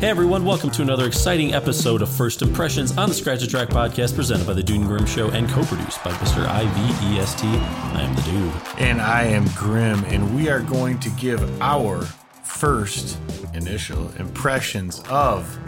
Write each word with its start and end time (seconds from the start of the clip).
Hey 0.00 0.08
everyone, 0.08 0.46
welcome 0.46 0.70
to 0.70 0.80
another 0.80 1.06
exciting 1.06 1.52
episode 1.52 2.00
of 2.00 2.08
First 2.08 2.40
Impressions 2.40 2.96
on 2.96 3.10
the 3.10 3.14
Scratch 3.14 3.40
the 3.40 3.46
Track 3.46 3.68
podcast 3.68 4.14
presented 4.14 4.46
by 4.46 4.54
the 4.54 4.62
Dude 4.62 4.78
and 4.78 4.86
Grim 4.86 5.04
Show 5.04 5.28
and 5.28 5.46
co-produced 5.46 6.02
by 6.02 6.10
Mr. 6.12 6.42
IVEST. 6.46 7.44
I 7.44 8.00
am 8.00 8.14
the 8.14 8.22
dude. 8.22 8.80
And 8.80 8.98
I 8.98 9.24
am 9.24 9.44
Grim, 9.54 10.02
and 10.06 10.34
we 10.34 10.48
are 10.48 10.60
going 10.60 10.98
to 11.00 11.10
give 11.10 11.60
our 11.60 12.00
first 12.42 13.18
initial 13.52 14.10
impressions 14.12 15.02
of. 15.10 15.58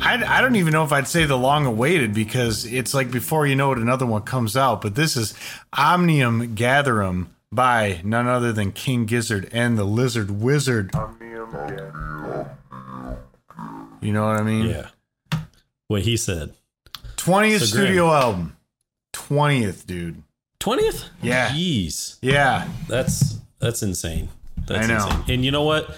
I, 0.00 0.22
I 0.24 0.40
don't 0.40 0.54
even 0.54 0.72
know 0.72 0.84
if 0.84 0.92
I'd 0.92 1.08
say 1.08 1.24
the 1.24 1.36
long 1.36 1.66
awaited 1.66 2.14
because 2.14 2.64
it's 2.64 2.94
like 2.94 3.10
before 3.10 3.48
you 3.48 3.56
know 3.56 3.72
it, 3.72 3.78
another 3.78 4.06
one 4.06 4.22
comes 4.22 4.56
out. 4.56 4.82
But 4.82 4.94
this 4.94 5.16
is 5.16 5.34
Omnium 5.72 6.54
Gatherum 6.54 7.34
by 7.50 8.02
none 8.04 8.28
other 8.28 8.52
than 8.52 8.70
King 8.70 9.04
Gizzard 9.04 9.48
and 9.52 9.76
the 9.76 9.84
Lizard 9.84 10.30
Wizard. 10.30 10.92
You 14.02 14.12
know 14.12 14.26
what 14.26 14.38
I 14.38 14.42
mean? 14.42 14.66
Yeah. 14.66 14.88
What 15.88 16.02
he 16.02 16.16
said. 16.16 16.52
20th 17.16 17.60
So 17.60 17.64
studio 17.66 18.06
Grim. 18.08 18.14
album. 18.22 18.56
20th, 19.14 19.86
dude. 19.86 20.22
20th? 20.60 21.04
Yeah. 21.22 21.48
Jeez. 21.50 22.18
Yeah. 22.22 22.68
That's 22.88 23.38
that's 23.58 23.82
insane. 23.82 24.28
That's 24.66 24.86
I 24.86 24.88
know. 24.88 25.06
insane. 25.06 25.24
And 25.34 25.44
you 25.44 25.50
know 25.50 25.62
what? 25.62 25.96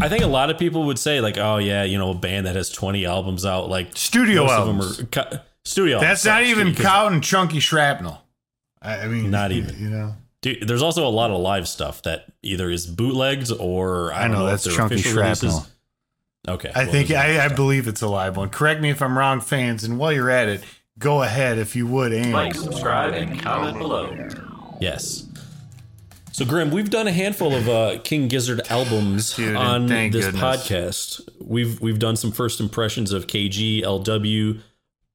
I 0.00 0.08
think 0.08 0.22
a 0.24 0.28
lot 0.28 0.50
of 0.50 0.58
people 0.58 0.84
would 0.84 0.98
say 0.98 1.20
like, 1.20 1.38
"Oh 1.38 1.56
yeah, 1.58 1.82
you 1.84 1.96
know, 1.98 2.10
a 2.10 2.14
band 2.14 2.46
that 2.46 2.54
has 2.56 2.68
20 2.68 3.06
albums 3.06 3.46
out 3.46 3.70
like 3.70 3.96
Studio 3.96 4.46
albums. 4.50 4.98
of 5.00 5.10
them 5.10 5.18
are 5.22 5.40
studio 5.64 6.00
That's 6.00 6.26
albums, 6.26 6.50
not 6.50 6.58
even 6.62 6.74
counting 6.74 7.20
Chunky 7.20 7.60
Shrapnel. 7.60 8.20
I, 8.82 9.00
I 9.00 9.08
mean, 9.08 9.30
Not 9.30 9.52
even. 9.52 9.76
You 9.78 9.90
know? 9.90 10.14
Dude, 10.42 10.68
there's 10.68 10.82
also 10.82 11.06
a 11.06 11.10
lot 11.10 11.30
of 11.30 11.40
live 11.40 11.66
stuff 11.66 12.02
that 12.02 12.26
either 12.42 12.70
is 12.70 12.86
bootlegs 12.86 13.50
or 13.50 14.12
I, 14.12 14.18
I 14.18 14.22
don't 14.22 14.32
know, 14.32 14.38
know, 14.40 14.46
that's 14.46 14.64
Chunky 14.64 14.98
shrapnel. 14.98 15.50
releases. 15.50 15.70
Shrapnel. 16.46 16.54
Okay, 16.54 16.72
I 16.74 16.84
well, 16.84 16.92
think 16.92 17.10
I, 17.10 17.44
I 17.44 17.48
believe 17.48 17.88
it's 17.88 18.02
a 18.02 18.08
live 18.08 18.36
one. 18.36 18.50
Correct 18.50 18.80
me 18.80 18.90
if 18.90 19.02
I'm 19.02 19.16
wrong, 19.16 19.40
fans. 19.40 19.84
And 19.84 19.98
while 19.98 20.12
you're 20.12 20.30
at 20.30 20.48
it, 20.48 20.64
go 20.98 21.22
ahead 21.22 21.58
if 21.58 21.76
you 21.76 21.86
would. 21.86 22.12
Aim. 22.12 22.32
like, 22.32 22.54
subscribe, 22.54 23.14
and 23.14 23.40
comment 23.40 23.78
below. 23.78 24.16
Yes. 24.80 25.26
So 26.32 26.44
Grim, 26.44 26.70
we've 26.70 26.90
done 26.90 27.06
a 27.06 27.12
handful 27.12 27.54
of 27.54 27.66
uh, 27.66 27.98
King 28.04 28.28
Gizzard 28.28 28.60
albums 28.68 29.36
Dude, 29.36 29.56
on 29.56 29.86
this 29.86 30.26
goodness. 30.26 30.42
podcast. 30.42 31.26
We've 31.40 31.80
we've 31.80 31.98
done 31.98 32.16
some 32.16 32.30
first 32.30 32.60
impressions 32.60 33.12
of 33.12 33.26
KG, 33.26 33.82
LW, 33.82 34.60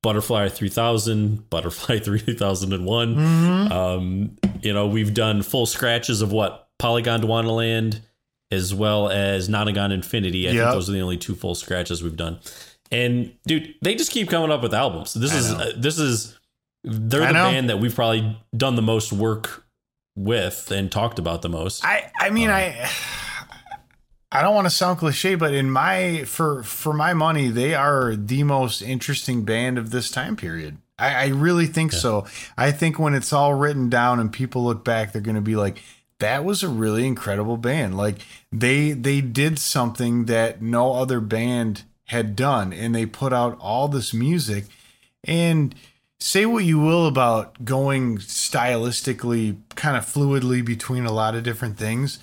Butterfly 0.02 0.50
3000, 0.50 1.48
Butterfly 1.52 2.00
3001. 2.00 3.16
Mm-hmm. 3.16 3.72
Um, 3.72 4.38
you 4.64 4.74
know, 4.74 4.88
we've 4.88 5.14
done 5.14 5.44
full 5.44 5.68
scratches 5.68 6.24
of 6.24 6.32
what 6.32 6.70
Polygondwanaland 6.80 8.02
as 8.52 8.74
well 8.74 9.10
as 9.10 9.48
Nonagon 9.50 9.92
Infinity. 9.92 10.48
I 10.48 10.52
Yep. 10.52 10.64
think 10.64 10.74
those 10.74 10.90
are 10.90 10.94
the 10.94 11.02
only 11.02 11.18
two 11.18 11.36
full 11.36 11.56
scratches 11.56 12.04
we've 12.04 12.18
done. 12.18 12.40
And 12.92 13.34
dude, 13.48 13.76
they 13.82 13.96
just 13.96 14.12
keep 14.12 14.30
coming 14.30 14.52
up 14.52 14.62
with 14.62 14.74
albums. 14.74 15.14
This 15.14 15.34
I 15.34 15.38
is 15.38 15.52
uh, 15.54 15.74
this 15.78 15.98
is 15.98 16.38
they're 16.84 17.24
I 17.24 17.28
the 17.28 17.34
know. 17.34 17.52
band 17.52 17.70
that 17.70 17.80
we've 17.80 17.96
probably 17.96 18.38
done 18.56 18.76
the 18.76 18.82
most 18.82 19.14
work 19.14 19.66
with 20.16 20.72
and 20.72 20.92
talked 20.92 21.18
about 21.20 21.42
the 21.42 21.50
most. 21.50 21.86
I 21.86 22.12
I 22.20 22.30
mean 22.32 22.50
I 22.50 22.90
I 24.32 24.42
don't 24.42 24.56
want 24.56 24.66
to 24.66 24.70
sound 24.72 25.00
cliche, 25.00 25.36
but 25.36 25.54
in 25.54 25.70
my 25.70 26.24
for 26.26 26.64
for 26.64 26.94
my 26.94 27.14
money, 27.14 27.48
they 27.50 27.74
are 27.76 28.16
the 28.16 28.44
most 28.44 28.82
interesting 28.82 29.44
band 29.44 29.78
of 29.78 29.92
this 29.92 30.10
time 30.10 30.36
period. 30.36 30.78
I, 30.98 31.14
I 31.16 31.28
really 31.30 31.66
think 31.68 31.92
so. 31.94 32.26
I 32.58 32.72
think 32.72 33.00
when 33.00 33.14
it's 33.14 33.34
all 33.34 33.54
written 33.54 33.90
down 33.90 34.20
and 34.20 34.32
people 34.32 34.64
look 34.64 34.86
back, 34.86 35.12
they're 35.12 35.22
going 35.22 35.36
to 35.36 35.42
be 35.42 35.56
like, 35.56 35.82
"That 36.22 36.46
was 36.46 36.64
a 36.64 36.70
really 36.70 37.06
incredible 37.06 37.58
band." 37.58 37.96
Like 37.98 38.26
they 38.52 38.94
they 38.94 39.22
did 39.22 39.60
something 39.60 40.26
that 40.26 40.62
no 40.62 40.94
other 40.94 41.20
band 41.20 41.84
had 42.06 42.36
done, 42.36 42.74
and 42.74 42.96
they 42.96 43.06
put 43.06 43.34
out 43.34 43.58
all 43.60 43.88
this 43.88 44.14
music. 44.14 44.66
And 45.24 45.76
say 46.20 46.46
what 46.46 46.64
you 46.64 46.80
will 46.80 47.08
about 47.08 47.66
going 47.66 48.18
stylistically, 48.20 49.58
kind 49.76 49.98
of 49.98 50.06
fluidly 50.06 50.64
between 50.64 51.06
a 51.06 51.12
lot 51.12 51.36
of 51.36 51.44
different 51.44 51.78
things. 51.78 52.20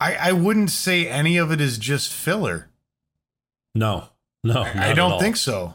I, 0.00 0.14
I 0.14 0.32
wouldn't 0.32 0.70
say 0.70 1.06
any 1.06 1.36
of 1.36 1.52
it 1.52 1.60
is 1.60 1.76
just 1.78 2.12
filler. 2.12 2.68
no, 3.74 4.08
no, 4.42 4.62
I 4.62 4.94
don't 4.94 5.20
think 5.20 5.36
so. 5.36 5.74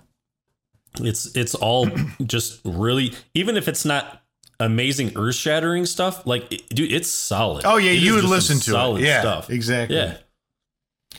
It's 0.99 1.35
it's 1.35 1.55
all 1.55 1.89
just 2.25 2.61
really 2.63 3.13
even 3.33 3.57
if 3.57 3.67
it's 3.67 3.85
not 3.85 4.22
amazing 4.59 5.13
earth 5.15 5.35
shattering 5.35 5.85
stuff. 5.85 6.25
Like, 6.25 6.51
it- 6.51 6.69
dude, 6.69 6.91
it's 6.91 7.09
solid. 7.09 7.63
Oh 7.65 7.77
yeah, 7.77 7.91
It 7.91 7.99
you 8.01 8.15
would 8.15 8.23
listen 8.23 8.57
to 8.57 8.71
solid 8.71 9.01
it. 9.01 9.05
Yeah, 9.07 9.21
stuff. 9.21 9.49
exactly. 9.49 9.97
Yeah, 9.97 10.17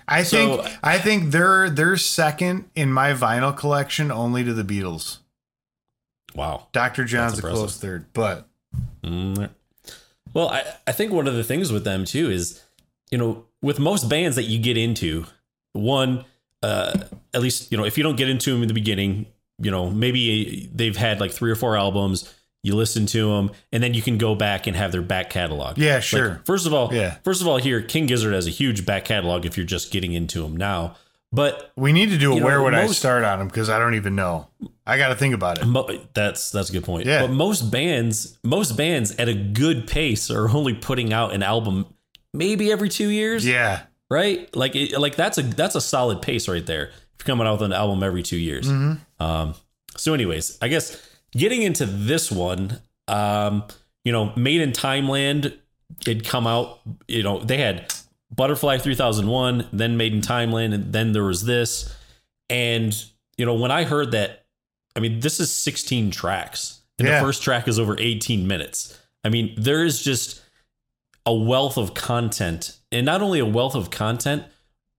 I 0.08 0.24
think 0.24 0.60
I 0.82 0.98
think 0.98 1.30
they're 1.32 1.70
they're 1.70 1.96
second 1.96 2.68
in 2.74 2.92
my 2.92 3.12
vinyl 3.12 3.56
collection, 3.56 4.10
only 4.10 4.44
to 4.44 4.52
the 4.54 4.64
Beatles. 4.64 5.18
wow. 6.34 6.66
Dr. 6.72 7.04
John's 7.04 7.38
a 7.38 7.42
close 7.42 7.76
third, 7.78 8.06
but 8.12 8.48
Mm. 9.04 9.50
Well, 10.32 10.48
I, 10.48 10.64
I 10.86 10.92
think 10.92 11.12
one 11.12 11.28
of 11.28 11.34
the 11.34 11.44
things 11.44 11.70
with 11.70 11.84
them 11.84 12.04
too 12.04 12.28
is, 12.30 12.60
you 13.10 13.18
know, 13.18 13.44
with 13.62 13.78
most 13.78 14.08
bands 14.08 14.34
that 14.36 14.44
you 14.44 14.58
get 14.58 14.76
into, 14.76 15.26
one, 15.74 16.24
uh, 16.62 16.98
at 17.32 17.40
least, 17.40 17.70
you 17.70 17.78
know, 17.78 17.84
if 17.84 17.96
you 17.96 18.02
don't 18.02 18.16
get 18.16 18.28
into 18.28 18.52
them 18.52 18.62
in 18.62 18.68
the 18.68 18.74
beginning, 18.74 19.26
you 19.60 19.70
know, 19.70 19.90
maybe 19.90 20.68
they've 20.74 20.96
had 20.96 21.20
like 21.20 21.30
three 21.30 21.50
or 21.52 21.54
four 21.54 21.76
albums, 21.76 22.34
you 22.64 22.74
listen 22.74 23.06
to 23.06 23.28
them, 23.36 23.52
and 23.72 23.80
then 23.82 23.94
you 23.94 24.02
can 24.02 24.18
go 24.18 24.34
back 24.34 24.66
and 24.66 24.74
have 24.76 24.90
their 24.90 25.02
back 25.02 25.30
catalog. 25.30 25.78
Yeah, 25.78 25.94
Like, 25.94 26.02
sure. 26.02 26.40
first 26.44 26.66
of 26.66 26.74
all, 26.74 26.92
Yeah. 26.92 27.16
first 27.22 27.40
of 27.40 27.46
all, 27.46 27.58
here, 27.58 27.80
King 27.80 28.06
Gizzard 28.06 28.32
has 28.34 28.46
a 28.48 28.50
huge 28.50 28.84
back 28.84 29.04
catalog 29.04 29.44
if 29.46 29.56
you're 29.56 29.66
just 29.66 29.92
getting 29.92 30.12
into 30.14 30.42
them 30.42 30.56
now. 30.56 30.96
But 31.30 31.72
we 31.76 31.92
need 31.92 32.10
to 32.10 32.16
do 32.18 32.30
a 32.30 32.34
You 32.34 32.40
know, 32.40 32.46
where 32.46 32.62
would 32.62 32.74
I 32.74 32.86
start 32.86 33.24
on 33.24 33.40
them 33.40 33.48
because 33.48 33.68
I 33.68 33.78
don't 33.80 33.94
even 33.96 34.14
know. 34.14 34.46
I 34.86 34.98
got 34.98 35.08
to 35.08 35.16
think 35.16 35.34
about 35.34 35.58
it. 35.60 35.66
Mo- 35.66 35.88
that's 36.14 36.50
that's 36.52 36.70
a 36.70 36.72
good 36.72 36.84
point. 36.84 37.06
Yeah. 37.06 37.22
But 37.22 37.32
most 37.32 37.70
bands, 37.72 38.38
most 38.44 38.76
bands 38.76 39.10
at 39.16 39.28
a 39.28 39.34
good 39.34 39.86
pace 39.88 40.30
are 40.30 40.48
only 40.48 40.74
putting 40.74 41.12
out 41.12 41.32
an 41.34 41.42
album 41.42 41.86
maybe 42.32 42.70
every 42.70 42.88
two 42.88 43.08
years. 43.08 43.44
Yeah, 43.44 43.80
Right. 44.10 44.48
Like 44.54 44.76
it, 44.76 44.96
like 44.98 45.16
that's 45.16 45.36
a 45.38 45.42
that's 45.42 45.74
a 45.74 45.80
solid 45.80 46.22
pace 46.22 46.46
right 46.48 46.64
there. 46.64 46.86
If 46.86 46.94
you're 47.26 47.34
coming 47.34 47.46
out 47.48 47.54
with 47.58 47.62
an 47.62 47.72
album 47.72 48.02
every 48.04 48.22
two 48.22 48.36
years. 48.38 48.68
Mm-hmm. 48.68 49.22
Um. 49.22 49.54
So, 49.96 50.14
anyways, 50.14 50.58
I 50.62 50.68
guess 50.68 50.96
getting 51.36 51.62
into 51.62 51.86
this 51.86 52.30
one, 52.30 52.80
um, 53.08 53.64
you 54.04 54.12
know, 54.12 54.32
Made 54.36 54.60
in 54.60 54.72
Timeland, 54.72 55.56
it'd 56.02 56.24
come 56.24 56.46
out. 56.46 56.80
You 57.08 57.22
know, 57.22 57.38
they 57.40 57.58
had 57.58 57.92
Butterfly 58.34 58.78
3001, 58.78 59.68
then 59.72 59.96
Made 59.96 60.12
in 60.14 60.20
Timeland, 60.20 60.74
and 60.74 60.92
then 60.92 61.12
there 61.12 61.24
was 61.24 61.44
this. 61.44 61.94
And 62.50 62.94
you 63.36 63.44
know, 63.46 63.54
when 63.54 63.70
I 63.70 63.84
heard 63.84 64.12
that, 64.12 64.44
I 64.96 65.00
mean, 65.00 65.20
this 65.20 65.40
is 65.40 65.50
16 65.52 66.10
tracks, 66.12 66.80
and 66.98 67.08
Yeah. 67.08 67.18
the 67.20 67.26
first 67.26 67.42
track 67.42 67.66
is 67.66 67.78
over 67.80 67.96
18 67.98 68.46
minutes. 68.46 68.96
I 69.24 69.28
mean, 69.28 69.54
there 69.56 69.82
is 69.84 70.02
just 70.02 70.40
a 71.26 71.34
wealth 71.34 71.76
of 71.76 71.94
content, 71.94 72.76
and 72.92 73.04
not 73.06 73.22
only 73.22 73.40
a 73.40 73.46
wealth 73.46 73.74
of 73.74 73.90
content, 73.90 74.44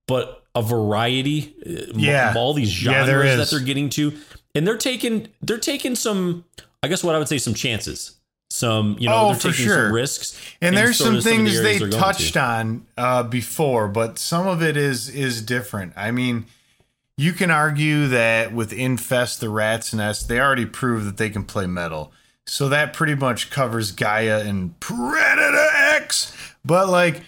but 0.06 0.44
a 0.54 0.60
variety 0.62 1.54
uh, 1.64 1.92
Yeah. 1.96 2.30
of 2.30 2.36
all 2.36 2.52
these 2.52 2.68
genres 2.70 3.06
there 3.06 3.36
that 3.36 3.50
they're 3.50 3.60
getting 3.60 3.88
to, 3.90 4.12
and 4.56 4.66
they're 4.66 4.76
taking 4.76 5.28
they're 5.42 5.58
taking 5.58 5.94
some, 5.94 6.44
I 6.82 6.88
guess 6.88 7.04
what 7.04 7.14
I 7.14 7.18
would 7.18 7.28
say, 7.28 7.38
some 7.38 7.54
chances. 7.54 8.12
Some 8.50 8.96
you 8.98 9.08
know 9.08 9.14
Oh, 9.16 9.26
they're 9.28 9.34
for 9.36 9.50
taking 9.50 9.66
sure. 9.66 9.86
some 9.86 9.92
risks, 9.92 10.40
and 10.60 10.76
there's 10.76 10.96
some 10.98 11.08
of 11.08 11.14
of 11.18 11.24
the 11.24 11.30
things 11.30 11.60
they 11.62 11.78
touched 11.90 12.34
to. 12.34 12.40
on 12.40 12.86
uh, 12.96 13.22
before, 13.24 13.88
but 13.88 14.18
some 14.18 14.46
of 14.46 14.62
it 14.62 14.76
is 14.76 15.08
is 15.08 15.42
different. 15.42 15.92
I 15.96 16.12
mean, 16.12 16.46
you 17.16 17.32
can 17.32 17.50
argue 17.50 18.06
that 18.08 18.52
with 18.52 18.72
Infest 18.72 19.40
the 19.40 19.48
Rat's 19.48 19.92
Nest, 19.92 20.28
they 20.28 20.38
already 20.40 20.64
proved 20.66 21.06
that 21.06 21.16
they 21.16 21.28
can 21.28 21.42
play 21.42 21.66
metal, 21.66 22.12
so 22.46 22.68
that 22.68 22.92
pretty 22.92 23.16
much 23.16 23.50
covers 23.50 23.90
Gaia 23.90 24.40
and 24.40 24.78
Predator 24.78 25.66
X. 25.74 26.32
But 26.64 26.88
like 26.88 27.22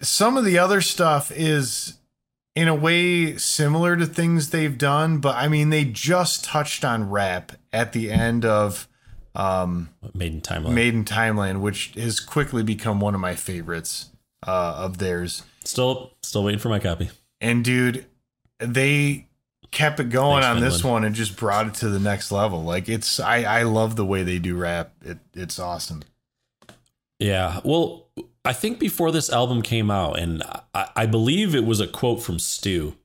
some 0.00 0.38
of 0.38 0.46
the 0.46 0.58
other 0.58 0.80
stuff 0.80 1.30
is 1.30 1.98
in 2.54 2.68
a 2.68 2.74
way 2.74 3.36
similar 3.36 3.96
to 3.96 4.06
things 4.06 4.50
they've 4.50 4.76
done, 4.78 5.18
but 5.18 5.36
I 5.36 5.48
mean 5.48 5.70
they 5.70 5.84
just 5.84 6.44
touched 6.44 6.84
on 6.84 7.10
rap 7.10 7.52
at 7.72 7.92
the 7.92 8.10
end 8.10 8.44
of 8.44 8.88
um 9.34 9.90
Made 10.14 10.34
in 10.34 10.40
Timeline. 10.40 10.72
Made 10.72 10.94
in 10.94 11.04
Timeland, 11.04 11.62
which 11.62 11.92
has 11.94 12.20
quickly 12.20 12.62
become 12.62 13.00
one 13.00 13.14
of 13.14 13.20
my 13.20 13.34
favorites 13.34 14.10
uh, 14.46 14.74
of 14.78 14.98
theirs. 14.98 15.42
Still, 15.64 16.12
still 16.22 16.44
waiting 16.44 16.58
for 16.58 16.68
my 16.68 16.78
copy. 16.78 17.10
And 17.40 17.64
dude, 17.64 18.06
they 18.58 19.28
kept 19.70 20.00
it 20.00 20.10
going 20.10 20.42
Thanks, 20.42 20.56
on 20.56 20.60
this 20.60 20.82
one 20.82 21.04
and 21.04 21.14
just 21.14 21.36
brought 21.36 21.66
it 21.68 21.74
to 21.74 21.88
the 21.88 22.00
next 22.00 22.32
level. 22.32 22.64
Like 22.64 22.88
it's, 22.88 23.20
I, 23.20 23.42
I 23.42 23.62
love 23.62 23.96
the 23.96 24.04
way 24.04 24.22
they 24.22 24.38
do 24.38 24.56
rap. 24.56 24.92
It, 25.02 25.18
it's 25.34 25.58
awesome. 25.58 26.02
Yeah. 27.18 27.60
Well, 27.64 28.06
I 28.44 28.52
think 28.52 28.78
before 28.78 29.12
this 29.12 29.30
album 29.30 29.62
came 29.62 29.90
out, 29.90 30.18
and 30.18 30.42
I, 30.74 30.88
I 30.96 31.06
believe 31.06 31.54
it 31.54 31.64
was 31.64 31.80
a 31.80 31.86
quote 31.86 32.22
from 32.22 32.38
Stu, 32.38 32.96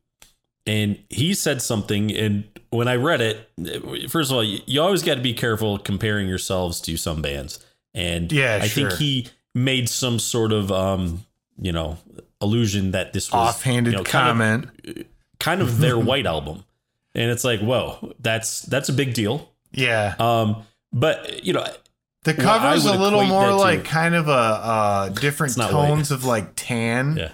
and 0.65 0.97
he 1.09 1.33
said 1.33 1.61
something. 1.61 2.11
And 2.15 2.45
when 2.69 2.87
I 2.87 2.95
read 2.95 3.21
it, 3.21 4.09
first 4.09 4.31
of 4.31 4.37
all, 4.37 4.43
you, 4.43 4.59
you 4.65 4.81
always 4.81 5.03
got 5.03 5.15
to 5.15 5.21
be 5.21 5.33
careful 5.33 5.77
comparing 5.77 6.27
yourselves 6.27 6.79
to 6.81 6.95
some 6.97 7.21
bands. 7.21 7.59
And 7.93 8.31
Yeah, 8.31 8.59
I 8.61 8.67
sure. 8.67 8.89
think 8.89 8.99
he 8.99 9.27
made 9.53 9.89
some 9.89 10.19
sort 10.19 10.51
of, 10.53 10.71
um, 10.71 11.25
you 11.59 11.71
know, 11.71 11.97
illusion 12.41 12.91
that 12.91 13.13
this 13.13 13.31
was 13.31 13.49
Offhanded 13.55 13.93
you 13.93 13.97
know, 13.99 14.03
kind 14.03 14.29
of- 14.29 14.37
comment. 14.71 15.07
kind 15.39 15.61
of 15.61 15.79
their 15.79 15.97
white 16.09 16.25
album, 16.25 16.63
and 17.13 17.29
it's 17.29 17.43
like, 17.43 17.59
whoa, 17.59 18.13
that's 18.19 18.61
that's 18.63 18.87
a 18.89 18.93
big 18.93 19.13
deal. 19.13 19.49
Yeah. 19.73 20.15
Um, 20.19 20.63
but 20.93 21.43
you 21.45 21.51
know, 21.53 21.65
The 22.25 22.35
Well, 22.37 22.49
I 22.49 22.57
cover's 22.59 22.83
would 22.85 22.95
a 22.95 22.99
little 22.99 23.23
more 23.23 23.43
that 23.43 23.49
to- 23.51 23.55
like 23.55 23.85
kind 23.85 24.13
of 24.15 24.27
a 24.27 24.31
uh, 24.31 25.09
different 25.09 25.51
It's 25.51 25.57
not 25.57 25.71
tones 25.71 26.11
of 26.11 26.25
like 26.25 26.51
tan. 26.55 27.15
yeah, 27.17 27.31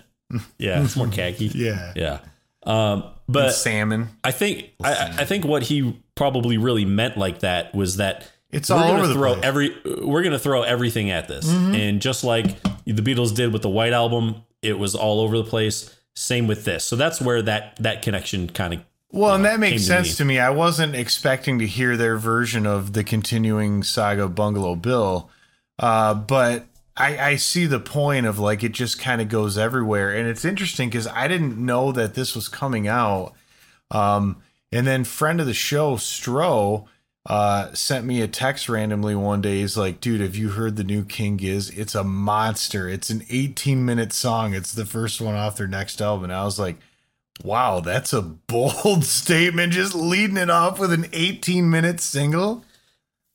yeah, 0.57 0.83
it's 0.83 0.95
more 0.95 1.07
khaki. 1.07 1.47
Yeah. 1.55 1.93
Yeah. 1.95 2.19
Um, 2.63 3.03
but 3.27 3.51
salmon. 3.53 4.09
I 4.23 4.31
think 4.31 4.69
I, 4.83 5.15
I 5.19 5.25
think 5.25 5.45
what 5.45 5.63
he 5.63 5.99
probably 6.15 6.57
really 6.57 6.85
meant 6.85 7.17
like 7.17 7.39
that 7.39 7.73
was 7.73 7.97
that 7.97 8.29
It's 8.51 8.69
we're 8.69 8.75
all 8.75 8.81
gonna 8.83 8.97
over 8.99 9.07
the 9.07 9.13
throw 9.15 9.33
place. 9.33 9.45
every 9.45 9.75
we're 10.03 10.21
gonna 10.23 10.37
throw 10.39 10.61
everything 10.63 11.09
at 11.09 11.27
this, 11.27 11.49
and 11.49 12.01
just 12.01 12.23
like 12.23 12.61
the 12.85 13.01
Beatles 13.01 13.33
did 13.33 13.51
with 13.53 13.61
the 13.63 13.69
White 13.69 13.93
Album, 13.93 14.43
it 14.61 14.77
was 14.77 14.93
all 14.93 15.21
over 15.21 15.37
the 15.37 15.43
place. 15.45 15.95
Same 16.15 16.45
with 16.47 16.65
this, 16.65 16.83
so 16.83 16.95
that's 16.97 17.21
where 17.21 17.41
that 17.43 17.77
that 17.79 18.01
connection 18.01 18.49
kind 18.49 18.73
of 18.73 18.81
Well, 19.11 19.35
and 19.35 19.45
that 19.45 19.59
makes 19.59 19.81
to 19.81 19.87
sense 19.87 20.09
me. 20.09 20.13
to 20.15 20.25
me. 20.25 20.39
I 20.39 20.49
wasn't 20.49 20.95
expecting 20.95 21.59
to 21.59 21.67
hear 21.67 21.97
their 21.97 22.17
version 22.17 22.65
of 22.65 22.93
the 22.93 23.03
continuing 23.03 23.83
saga 23.83 24.29
Bungalow 24.29 24.75
Bill, 24.75 25.29
uh, 25.79 26.13
but 26.13 26.65
I, 26.95 27.17
I 27.17 27.35
see 27.35 27.65
the 27.65 27.79
point 27.79 28.25
of 28.25 28.39
like 28.39 28.63
it 28.63 28.71
just 28.71 28.99
kind 28.99 29.21
of 29.21 29.27
goes 29.27 29.57
everywhere, 29.57 30.15
and 30.15 30.29
it's 30.29 30.45
interesting 30.45 30.89
because 30.89 31.07
I 31.07 31.27
didn't 31.27 31.57
know 31.57 31.91
that 31.91 32.13
this 32.13 32.35
was 32.35 32.47
coming 32.47 32.87
out. 32.87 33.33
Um, 33.89 34.37
and 34.71 34.87
then 34.87 35.03
friend 35.03 35.41
of 35.41 35.47
the 35.47 35.53
show, 35.53 35.95
Stro, 35.95 36.85
uh, 37.25 37.73
sent 37.73 38.05
me 38.05 38.21
a 38.21 38.27
text 38.27 38.69
randomly 38.69 39.15
one 39.15 39.41
day. 39.41 39.59
He's 39.59 39.75
like, 39.75 39.99
"Dude, 39.99 40.21
have 40.21 40.37
you 40.37 40.49
heard 40.49 40.77
the 40.77 40.85
new 40.85 41.03
King 41.03 41.35
Giz? 41.35 41.69
It's 41.71 41.95
a 41.95 42.03
monster. 42.05 42.87
It's 42.87 43.09
an 43.09 43.23
18 43.29 43.83
minute 43.83 44.13
song. 44.13 44.53
It's 44.53 44.71
the 44.73 44.85
first 44.85 45.19
one 45.19 45.35
off 45.35 45.57
their 45.57 45.67
next 45.67 46.01
album." 46.01 46.25
And 46.25 46.33
I 46.33 46.45
was 46.45 46.57
like. 46.57 46.77
Wow, 47.43 47.79
that's 47.79 48.13
a 48.13 48.21
bold 48.21 49.03
statement. 49.05 49.73
Just 49.73 49.95
leading 49.95 50.37
it 50.37 50.49
off 50.49 50.79
with 50.79 50.91
an 50.93 51.07
18 51.13 51.69
minute 51.69 51.99
single. 51.99 52.63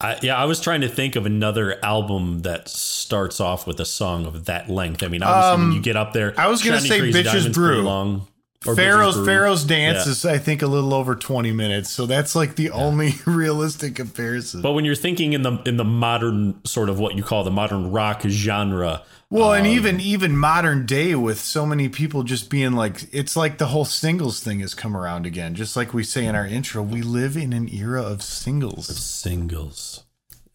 I, 0.01 0.19
yeah, 0.23 0.37
I 0.37 0.45
was 0.45 0.61
trying 0.61 0.83
to 0.83 0.89
think 0.89 1.17
of 1.17 1.25
another 1.25 1.83
album 1.83 2.41
that 2.41 2.69
starts 2.69 3.41
off 3.41 3.67
with 3.67 3.81
a 3.81 3.87
song 3.87 4.27
of 4.27 4.45
that 4.45 4.69
length. 4.69 5.03
I 5.03 5.09
mean, 5.09 5.23
obviously, 5.23 5.57
when 5.63 5.71
Um, 5.71 5.73
you 5.77 5.81
get 5.81 5.97
up 5.97 6.13
there, 6.13 6.35
I 6.39 6.49
was 6.49 6.63
gonna 6.63 6.81
say 6.81 7.01
Bitches 7.01 7.53
Brew. 7.53 7.83
long. 7.83 8.27
Pharaoh's 8.63 9.25
Pharaoh's 9.25 9.65
dance 9.65 10.07
Yeah. 10.07 10.13
is, 10.13 10.25
I 10.25 10.39
think, 10.39 10.63
a 10.63 10.67
little 10.67 10.93
over 10.95 11.15
20 11.15 11.53
minutes. 11.53 11.91
So 11.91 12.07
that's 12.07 12.35
like 12.35 12.57
the 12.57 12.71
only 12.71 13.15
realistic 13.27 13.95
comparison. 13.95 14.61
But 14.63 14.73
when 14.73 14.85
you're 14.85 14.95
thinking 14.97 15.33
in 15.35 15.43
the 15.43 15.61
in 15.67 15.77
the 15.77 15.85
modern 15.85 16.65
sort 16.65 16.89
of 16.89 16.99
what 16.99 17.17
you 17.17 17.23
call 17.23 17.45
the 17.45 17.51
modern 17.51 17.93
rock 17.93 18.23
genre, 18.23 19.03
well, 19.31 19.53
and 19.53 19.67
um, 19.67 19.73
even 19.73 20.01
even 20.01 20.37
modern 20.37 20.87
day 20.87 21.15
with 21.15 21.39
so 21.39 21.65
many 21.67 21.89
people 21.89 22.23
just 22.23 22.49
being 22.51 22.73
like, 22.73 23.05
it's 23.13 23.37
like 23.37 23.59
the 23.59 23.67
whole 23.67 23.85
singles 23.85 24.41
thing 24.41 24.61
has 24.61 24.75
come 24.75 24.97
around 24.97 25.27
again. 25.27 25.55
Just 25.55 25.77
like 25.77 25.93
we 25.95 26.03
say 26.03 26.27
in 26.27 26.35
our 26.35 26.47
intro, 26.47 26.83
we 26.83 27.03
live 27.03 27.37
in 27.37 27.53
an 27.53 27.69
era 27.73 28.03
of 28.03 28.23
singles. 28.23 28.89
Of 28.91 28.97
singles, 28.97 30.05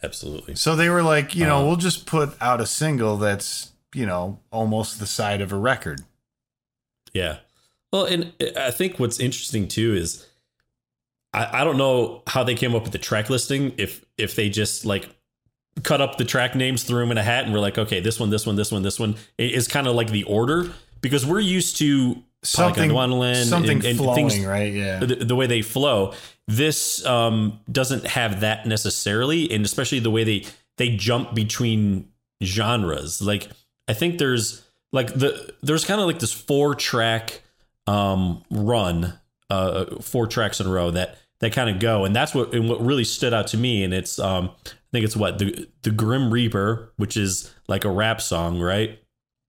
absolutely. 0.03 0.55
So 0.55 0.75
they 0.75 0.89
were 0.89 1.03
like, 1.03 1.35
you 1.35 1.45
know, 1.45 1.59
Uh, 1.59 1.65
we'll 1.67 1.75
just 1.77 2.05
put 2.05 2.33
out 2.41 2.59
a 2.59 2.65
single 2.65 3.17
that's, 3.17 3.71
you 3.93 4.05
know, 4.05 4.39
almost 4.51 4.99
the 4.99 5.05
side 5.07 5.41
of 5.41 5.51
a 5.53 5.57
record. 5.57 6.01
Yeah. 7.13 7.37
Well, 7.91 8.05
and 8.05 8.33
I 8.57 8.71
think 8.71 8.99
what's 8.99 9.19
interesting 9.19 9.67
too 9.67 9.95
is 9.95 10.25
I, 11.33 11.61
I 11.61 11.63
don't 11.63 11.77
know 11.77 12.23
how 12.27 12.43
they 12.43 12.55
came 12.55 12.75
up 12.75 12.83
with 12.83 12.91
the 12.91 12.97
track 12.97 13.29
listing. 13.29 13.73
If 13.77 14.05
if 14.17 14.35
they 14.35 14.49
just 14.49 14.85
like 14.85 15.09
cut 15.83 16.01
up 16.01 16.17
the 16.17 16.25
track 16.25 16.55
names, 16.55 16.83
threw 16.83 16.99
them 16.99 17.11
in 17.11 17.17
a 17.17 17.23
hat, 17.23 17.45
and 17.45 17.53
we're 17.53 17.59
like, 17.59 17.77
okay, 17.77 17.99
this 17.99 18.19
one, 18.19 18.29
this 18.29 18.45
one, 18.45 18.55
this 18.55 18.71
one, 18.71 18.81
this 18.81 18.99
one 18.99 19.15
is 19.37 19.67
kind 19.67 19.87
of 19.87 19.95
like 19.95 20.09
the 20.09 20.23
order 20.23 20.71
because 21.01 21.25
we're 21.25 21.39
used 21.39 21.77
to 21.77 22.23
Something, 22.43 22.89
Polygon 22.89 23.45
something 23.45 23.77
and, 23.77 23.85
and 23.85 23.97
flowing, 23.99 24.29
things 24.29 24.45
right? 24.45 24.73
Yeah. 24.73 24.99
the, 24.99 25.15
the 25.15 25.35
way 25.35 25.45
they 25.45 25.61
flow. 25.61 26.15
This 26.47 27.05
um, 27.05 27.59
doesn't 27.71 28.07
have 28.07 28.39
that 28.39 28.65
necessarily, 28.65 29.51
and 29.51 29.63
especially 29.63 29.99
the 29.99 30.09
way 30.09 30.23
they 30.23 30.45
they 30.77 30.95
jump 30.95 31.35
between 31.35 32.09
genres. 32.43 33.21
Like 33.21 33.47
I 33.87 33.93
think 33.93 34.17
there's 34.17 34.67
like 34.91 35.13
the 35.13 35.53
there's 35.61 35.85
kind 35.85 36.01
of 36.01 36.07
like 36.07 36.17
this 36.17 36.33
four 36.33 36.73
track 36.73 37.43
um, 37.87 38.43
run, 38.49 39.13
uh, 39.49 39.85
four 40.01 40.27
tracks 40.27 40.59
in 40.59 40.67
a 40.67 40.69
row 40.71 40.91
that 40.91 41.17
that 41.39 41.53
kind 41.53 41.69
of 41.69 41.79
go, 41.79 42.05
and 42.05 42.15
that's 42.15 42.33
what 42.35 42.53
and 42.53 42.69
what 42.69 42.79
really 42.85 43.03
stood 43.03 43.33
out 43.33 43.47
to 43.47 43.57
me. 43.57 43.83
And 43.83 43.93
it's 43.93 44.19
um, 44.19 44.51
I 44.65 44.69
think 44.91 45.05
it's 45.05 45.15
what 45.17 45.39
the 45.39 45.67
the 45.81 45.91
Grim 45.91 46.31
Reaper, 46.31 46.93
which 46.97 47.17
is 47.17 47.53
like 47.67 47.83
a 47.85 47.89
rap 47.89 48.21
song, 48.21 48.59
right? 48.59 48.99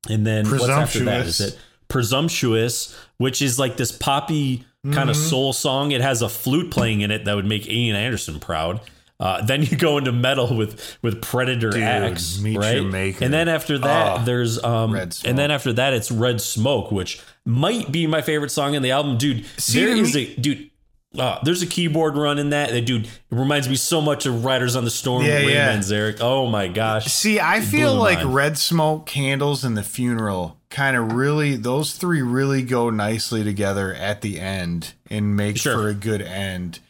And 0.08 0.26
then 0.26 0.46
what's 0.50 0.69
after 0.69 1.05
that? 1.05 1.26
Is 1.26 1.40
it 1.40 1.58
Presumptuous, 1.88 2.99
which 3.19 3.40
is 3.40 3.58
like 3.58 3.76
this 3.76 3.93
poppy 3.93 4.64
kind 4.90 5.08
of 5.08 5.17
Mhm. 5.17 5.28
soul 5.31 5.52
song. 5.52 5.93
It 5.93 6.00
has 6.00 6.20
a 6.23 6.28
flute 6.28 6.70
playing 6.70 7.02
in 7.02 7.11
it 7.12 7.25
that 7.26 7.37
would 7.37 7.46
make 7.46 7.69
Ian 7.69 7.94
Anderson 7.94 8.40
proud. 8.40 8.81
Uh, 9.23 9.41
then 9.43 9.63
you 9.63 9.77
go 9.77 9.99
into 9.99 10.11
metal 10.11 10.57
with 10.57 10.99
with 11.01 11.23
Predator 11.23 11.71
Dude, 11.71 11.81
X, 11.83 12.41
Meet 12.41 12.59
right? 12.59 12.85
Maker. 12.85 13.25
And 13.25 13.33
then 13.33 13.49
after 13.49 13.79
that, 13.79 14.21
Oh, 14.21 14.25
there's 14.25 14.63
um, 14.65 14.93
Red 14.93 15.15
Smoke. 15.15 15.31
and 15.31 15.39
then 15.39 15.51
after 15.53 15.73
that, 15.75 15.93
it's 15.93 16.11
Red 16.11 16.41
Smoke, 16.41 16.91
which 16.91 17.21
might 17.45 17.93
be 17.93 18.09
my 18.09 18.21
favorite 18.21 18.51
song 18.51 18.75
in 18.75 18.83
the 18.83 18.91
album, 18.91 19.19
dude. 19.19 19.47
See, 19.59 19.79
there 19.81 19.95
is 19.97 20.15
me- 20.15 20.35
a 20.37 20.41
dude. 20.41 20.69
Uh, 21.17 21.39
there's 21.45 21.61
a 21.63 21.67
keyboard 21.67 22.17
run 22.17 22.39
in 22.39 22.51
that. 22.51 22.71
That 22.71 22.87
dude 22.87 23.05
it 23.05 23.11
reminds 23.31 23.69
me 23.69 23.77
so 23.77 24.01
much 24.01 24.25
of 24.27 24.45
Riders 24.47 24.75
on 24.77 24.85
the 24.85 24.91
Storm. 24.91 25.23
Yeah, 25.25 25.35
Ray 25.37 25.53
yeah. 25.53 25.77
Manzarek. 25.77 26.19
Oh 26.21 26.47
my 26.49 26.69
gosh. 26.69 27.05
See, 27.05 27.39
I 27.39 27.61
blew 27.61 27.69
feel 27.69 27.95
like 27.95 28.19
mind. 28.21 28.35
Red 28.35 28.59
Smoke, 28.59 29.07
Candles, 29.07 29.63
and 29.63 29.77
The 29.77 29.83
Funeral 29.83 30.57
kind 30.71 30.97
of 30.97 31.13
really, 31.13 31.55
those 31.57 31.93
three 31.93 32.23
really 32.23 32.63
go 32.63 32.89
nicely 32.91 33.45
together 33.45 33.93
at 33.95 34.23
the 34.23 34.41
end 34.41 34.95
and 35.11 35.37
make 35.37 35.59
Sure. 35.59 35.75
for 35.75 35.89
a 35.89 35.95
good 35.95 36.23
end. 36.23 36.81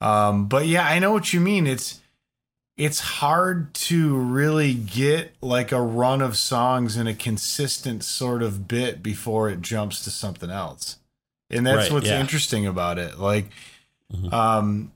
Um, 0.00 0.46
but 0.48 0.66
yeah, 0.66 0.86
I 0.86 0.98
know 0.98 1.12
what 1.12 1.32
you 1.32 1.40
mean. 1.40 1.66
It's, 1.66 2.00
it's 2.76 2.98
hard 3.00 3.72
to 3.74 4.16
really 4.16 4.74
get 4.74 5.32
like 5.40 5.70
a 5.72 5.80
run 5.80 6.20
of 6.20 6.36
songs 6.36 6.96
in 6.96 7.06
a 7.06 7.14
consistent 7.14 8.02
sort 8.04 8.42
of 8.42 8.66
bit 8.66 9.02
before 9.02 9.48
it 9.48 9.60
jumps 9.62 10.02
to 10.04 10.10
something 10.10 10.50
else. 10.50 10.98
And 11.50 11.66
that's 11.66 11.84
Right, 11.84 11.92
what's 11.92 12.06
yeah. 12.08 12.20
interesting 12.20 12.66
about 12.66 12.98
it. 12.98 13.18
Like, 13.18 13.50
Mhm. 14.12 14.32
um, 14.32 14.92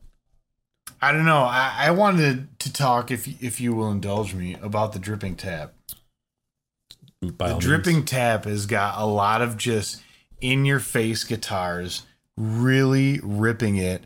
I 1.01 1.13
don't 1.13 1.25
know. 1.27 1.45
I, 1.45 1.75
I 1.87 1.91
wanted 1.93 2.59
to 2.59 2.73
talk, 2.73 3.11
if 3.13 3.29
if 3.41 3.61
you 3.61 3.73
will 3.75 3.91
indulge 3.93 4.35
me, 4.35 4.57
about 4.61 4.93
the 4.93 4.99
dripping 4.99 5.37
tap. 5.37 5.73
By 7.21 7.53
the 7.53 7.59
dripping 7.59 7.97
means. 7.99 8.11
tap 8.11 8.45
has 8.45 8.67
got 8.67 9.01
a 9.01 9.07
lot 9.07 9.41
of 9.41 9.57
just 9.57 10.03
in 10.41 10.65
your 10.65 10.81
face 10.81 11.23
guitars, 11.25 12.03
really 12.37 13.21
ripping 13.23 13.77
it, 13.77 14.03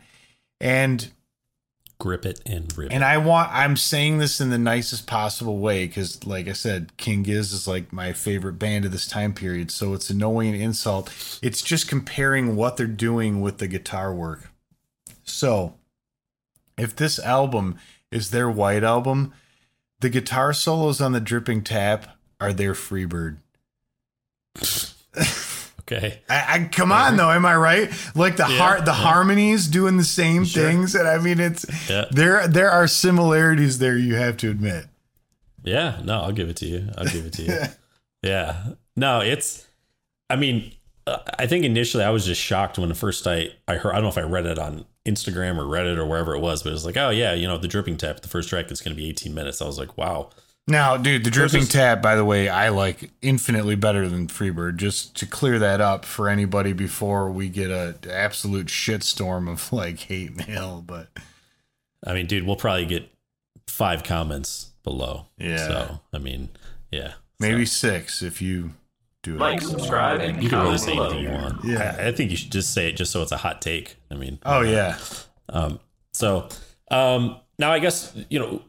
and 0.63 1.11
grip 1.99 2.25
it 2.25 2.39
and 2.45 2.75
rip. 2.77 2.91
it. 2.91 2.95
and 2.95 3.03
I 3.03 3.17
want 3.17 3.51
I'm 3.51 3.77
saying 3.77 4.17
this 4.17 4.41
in 4.41 4.49
the 4.49 4.57
nicest 4.57 5.05
possible 5.05 5.59
way 5.59 5.85
because, 5.85 6.25
like 6.25 6.47
I 6.47 6.53
said, 6.53 6.95
King 6.97 7.21
Giz 7.23 7.51
is 7.51 7.67
like 7.67 7.93
my 7.93 8.13
favorite 8.13 8.53
band 8.53 8.85
of 8.85 8.91
this 8.91 9.07
time 9.07 9.33
period. 9.33 9.69
So 9.69 9.93
it's 9.93 10.09
a 10.09 10.15
knowing 10.15 10.59
insult. 10.59 11.39
It's 11.43 11.61
just 11.61 11.87
comparing 11.87 12.55
what 12.55 12.77
they're 12.77 12.87
doing 12.87 13.41
with 13.41 13.59
the 13.59 13.67
guitar 13.67 14.13
work. 14.13 14.49
So, 15.23 15.75
if 16.77 16.95
this 16.95 17.19
album 17.19 17.77
is 18.09 18.31
their 18.31 18.49
white 18.49 18.83
album, 18.83 19.33
the 19.99 20.09
guitar 20.09 20.53
solos 20.53 21.01
on 21.01 21.11
the 21.11 21.19
Dripping 21.19 21.63
Tap 21.63 22.17
are 22.39 22.53
their 22.53 22.73
Freebird. 22.73 23.37
Okay. 25.97 26.19
I, 26.29 26.45
I 26.55 26.69
come 26.71 26.91
on 26.91 27.17
though, 27.17 27.29
am 27.31 27.45
I 27.45 27.55
right? 27.55 27.91
Like 28.15 28.37
the 28.37 28.47
Yeah, 28.47 28.57
heart, 28.57 28.85
the 28.85 28.91
yeah. 28.91 28.97
harmonies 28.97 29.67
doing 29.67 29.97
the 29.97 30.03
same 30.03 30.45
Sure. 30.45 30.63
things, 30.69 30.95
and 30.95 31.07
I 31.07 31.17
mean 31.17 31.39
it's 31.39 31.65
Yeah. 31.89 32.05
there. 32.11 32.47
There 32.47 32.71
are 32.71 32.87
similarities 32.87 33.79
there. 33.79 33.97
You 33.97 34.15
have 34.15 34.37
to 34.37 34.49
admit. 34.49 34.85
Yeah. 35.63 36.01
No, 36.03 36.21
I'll 36.21 36.31
give 36.31 36.49
it 36.49 36.57
to 36.57 36.65
you. 36.65 36.89
I'll 36.97 37.05
give 37.05 37.25
it 37.25 37.33
to 37.33 37.41
you. 37.43 37.59
Yeah. 38.23 38.63
No, 38.95 39.19
it's. 39.19 39.67
I 40.29 40.37
mean, 40.37 40.71
uh, 41.05 41.17
I 41.37 41.45
think 41.45 41.65
initially 41.65 42.05
I 42.05 42.09
was 42.09 42.25
just 42.25 42.39
shocked 42.39 42.77
when 42.77 42.87
the 42.87 42.95
first 42.95 43.27
I 43.27 43.49
I 43.67 43.75
heard. 43.75 43.91
I 43.91 43.95
don't 43.95 44.03
know 44.03 44.09
if 44.09 44.17
I 44.17 44.21
read 44.21 44.45
it 44.45 44.57
on 44.57 44.85
Instagram 45.05 45.57
or 45.57 45.63
Reddit 45.65 45.97
or 45.97 46.05
wherever 46.05 46.33
it 46.33 46.39
was, 46.39 46.63
but 46.63 46.69
it 46.69 46.73
was 46.73 46.85
like, 46.85 46.95
oh 46.95 47.09
yeah, 47.09 47.33
you 47.33 47.45
know, 47.47 47.57
the 47.57 47.67
dripping 47.67 47.97
tap. 47.97 48.21
The 48.21 48.29
first 48.29 48.47
track 48.47 48.71
is 48.71 48.79
going 48.79 48.95
to 48.95 49.01
be 49.01 49.09
18 49.09 49.33
minutes. 49.33 49.61
I 49.61 49.65
was 49.65 49.77
like, 49.77 49.97
wow. 49.97 50.29
Now, 50.65 50.95
dude, 50.95 51.25
the 51.25 51.29
dripping 51.29 51.61
Versus- 51.61 51.69
tap, 51.73 52.01
by 52.01 52.15
the 52.15 52.23
way, 52.23 52.47
I 52.47 52.69
like 52.69 53.11
infinitely 53.21 53.75
better 53.75 54.07
than 54.07 54.27
Freebird. 54.27 54.77
Just 54.77 55.13
to 55.17 55.25
clear 55.25 55.59
that 55.59 55.81
up 55.81 56.05
for 56.05 56.29
anybody 56.29 56.71
before 56.71 57.29
we 57.29 57.49
get 57.49 57.69
a 57.69 57.95
absolute 58.09 58.67
shitstorm 58.67 59.51
of 59.51 59.71
like 59.73 59.99
hate 59.99 60.47
mail. 60.47 60.81
But 60.85 61.09
I 62.05 62.13
mean, 62.13 62.27
dude, 62.27 62.45
we'll 62.45 62.55
probably 62.55 62.85
get 62.85 63.09
five 63.67 64.03
comments 64.03 64.71
below. 64.83 65.25
Yeah. 65.37 65.57
So 65.67 65.99
I 66.13 66.17
mean, 66.19 66.49
yeah. 66.91 67.13
maybe 67.41 67.65
So, 67.65 67.89
six 67.89 68.21
if 68.21 68.41
you 68.41 68.71
do 69.21 69.35
it. 69.35 69.39
Like, 69.39 69.61
subscribe, 69.61 70.21
and 70.21 70.41
you 70.41 70.47
can 70.49 70.59
really 70.59 70.77
comment 70.77 70.81
say 70.81 70.93
below. 70.95 71.09
anything 71.09 71.23
you 71.25 71.31
want. 71.31 71.65
Yeah. 71.65 71.95
I, 71.99 72.07
I 72.07 72.11
think 72.13 72.31
you 72.31 72.37
should 72.37 72.51
just 72.53 72.73
say 72.73 72.87
it 72.87 72.93
just 72.95 73.11
so 73.11 73.21
it's 73.21 73.31
a 73.33 73.37
hot 73.37 73.61
take. 73.61 73.97
I 74.09 74.15
mean. 74.15 74.39
Oh 74.45 74.61
yeah, 74.61 74.97
Um, 75.49 75.79
so 76.13 76.47
um, 76.89 77.37
now 77.59 77.71
I 77.71 77.79
guess 77.79 78.15
you 78.29 78.39
know 78.39 78.61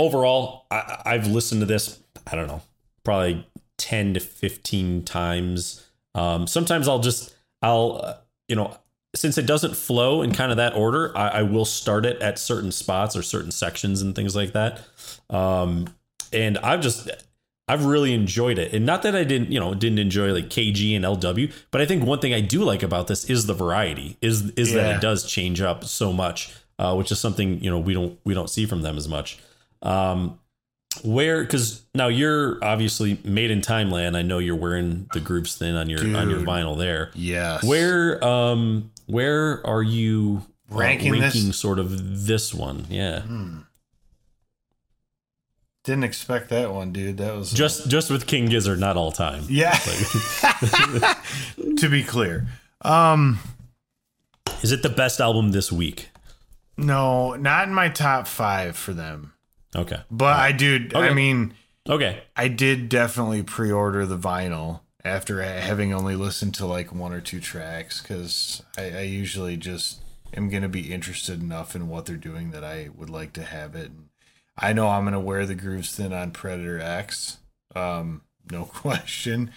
overall 0.00 0.66
I, 0.70 1.02
I've 1.04 1.26
listened 1.26 1.60
to 1.60 1.66
this. 1.66 2.00
I 2.30 2.34
don't 2.34 2.48
know, 2.48 2.62
probably 3.04 3.46
ten 3.78 4.14
to 4.14 4.20
fifteen 4.20 5.04
times. 5.04 5.86
Um, 6.14 6.46
sometimes 6.46 6.88
I'll 6.88 6.98
just 6.98 7.34
I'll 7.62 8.00
uh, 8.02 8.14
you 8.48 8.56
know 8.56 8.76
since 9.14 9.38
it 9.38 9.46
doesn't 9.46 9.76
flow 9.76 10.22
in 10.22 10.32
kind 10.32 10.50
of 10.50 10.56
that 10.56 10.74
order, 10.74 11.16
I, 11.16 11.28
I, 11.28 11.42
will 11.42 11.64
start 11.64 12.06
it 12.06 12.22
at 12.22 12.38
certain 12.38 12.70
spots 12.70 13.16
or 13.16 13.22
certain 13.22 13.50
sections 13.50 14.02
and 14.02 14.14
things 14.14 14.36
like 14.36 14.52
that. 14.52 14.82
Um, 15.28 15.96
and 16.32 16.56
I've 16.58 16.80
just 16.80 17.10
I've 17.66 17.84
really 17.84 18.14
enjoyed 18.14 18.58
it. 18.58 18.72
And 18.72 18.86
not 18.86 19.02
that 19.02 19.14
I 19.14 19.24
didn't, 19.24 19.52
you 19.52 19.60
know, 19.60 19.74
didn't 19.74 19.98
enjoy 19.98 20.32
like 20.32 20.46
KG 20.46 20.94
and 20.96 21.04
LW, 21.04 21.52
but 21.70 21.80
I 21.80 21.86
think 21.86 22.04
one 22.04 22.18
thing 22.18 22.34
I 22.34 22.40
do 22.40 22.64
like 22.64 22.82
about 22.82 23.06
this 23.06 23.28
is 23.28 23.46
the 23.46 23.54
variety. 23.54 24.16
Is 24.20 24.50
is 24.50 24.72
yeah. 24.72 24.82
that 24.82 24.96
it 24.96 25.00
does 25.00 25.28
change 25.30 25.60
up 25.60 25.84
so 25.84 26.12
much, 26.12 26.52
uh, 26.78 26.94
which 26.94 27.12
is 27.12 27.18
something 27.20 27.62
you 27.62 27.70
know 27.70 27.78
we 27.78 27.94
don't 27.94 28.18
we 28.24 28.34
don't 28.34 28.50
see 28.50 28.66
from 28.66 28.82
them 28.82 28.96
as 28.96 29.08
much. 29.08 29.38
Um, 29.82 30.38
where 31.02 31.42
because 31.42 31.82
now 31.94 32.08
you're 32.08 32.62
obviously 32.62 33.18
made 33.24 33.50
in 33.50 33.60
Timeland. 33.60 34.16
I 34.16 34.22
know 34.22 34.38
you're 34.38 34.56
wearing 34.56 35.08
the 35.12 35.20
groups 35.20 35.56
thin 35.56 35.76
on 35.76 35.88
your 35.88 36.00
Dude, 36.00 36.16
on 36.16 36.28
your 36.28 36.40
vinyl 36.40 36.76
there. 36.76 37.10
Yes. 37.14 37.64
Where 37.64 38.22
um 38.24 38.90
where 39.06 39.64
are 39.66 39.82
you 39.82 40.42
uh, 40.70 40.76
ranking, 40.76 41.12
ranking 41.12 41.46
this? 41.48 41.58
sort 41.58 41.78
of 41.78 42.26
this 42.26 42.52
one? 42.52 42.86
Yeah. 42.90 43.22
Hmm. 43.22 43.58
Didn't 45.82 46.04
expect 46.04 46.50
that 46.50 46.72
one, 46.72 46.92
dude. 46.92 47.16
That 47.18 47.34
was 47.34 47.52
just 47.52 47.88
just 47.88 48.10
with 48.10 48.26
King 48.26 48.46
Gizzard, 48.46 48.78
not 48.78 48.96
all 48.96 49.12
time. 49.12 49.44
Yeah. 49.48 49.72
to 51.78 51.88
be 51.88 52.02
clear, 52.02 52.48
um, 52.82 53.38
is 54.62 54.72
it 54.72 54.82
the 54.82 54.90
best 54.90 55.20
album 55.20 55.52
this 55.52 55.72
week? 55.72 56.10
No, 56.76 57.34
not 57.34 57.68
in 57.68 57.74
my 57.74 57.88
top 57.88 58.26
five 58.26 58.76
for 58.76 58.92
them. 58.92 59.32
Okay, 59.74 60.00
but. 60.10 60.38
I 60.38 60.52
do. 60.52 60.88
Okay. 60.92 60.98
I 60.98 61.14
mean, 61.14 61.54
okay, 61.88 62.22
I 62.36 62.48
did 62.48 62.88
definitely 62.88 63.42
pre-order 63.42 64.06
the 64.06 64.18
vinyl 64.18 64.80
after 65.04 65.42
having 65.42 65.94
only 65.94 66.14
listened 66.14 66.54
to 66.54 66.66
like 66.66 66.92
one 66.92 67.12
or 67.12 67.20
two 67.20 67.40
tracks 67.40 68.02
because 68.02 68.62
I, 68.76 68.90
I 68.90 69.00
usually 69.02 69.56
just 69.56 70.02
am 70.36 70.50
going 70.50 70.62
to 70.62 70.68
be 70.68 70.92
interested 70.92 71.40
enough 71.40 71.74
in 71.74 71.88
what 71.88 72.06
they're 72.06 72.16
doing 72.16 72.50
that 72.50 72.64
I 72.64 72.90
would 72.94 73.10
like 73.10 73.32
to 73.34 73.42
have 73.42 73.74
it. 73.74 73.86
And 73.90 74.08
I 74.60 74.72
know 74.72 74.88
I'm 74.88 75.04
gonna 75.04 75.20
wear 75.20 75.46
the 75.46 75.54
grooves 75.54 75.94
thin 75.94 76.12
on 76.12 76.32
Predator 76.32 76.78
X. 76.78 77.38
Um, 77.74 78.22
no 78.50 78.64
question. 78.64 79.50